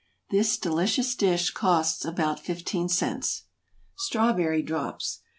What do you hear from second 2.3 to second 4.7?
fifteen cents. =Strawberry